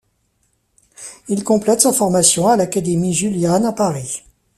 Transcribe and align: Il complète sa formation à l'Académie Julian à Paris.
Il 1.27 1.43
complète 1.43 1.81
sa 1.81 1.93
formation 1.93 2.47
à 2.47 2.57
l'Académie 2.57 3.13
Julian 3.13 3.63
à 3.65 3.71
Paris. 3.71 4.23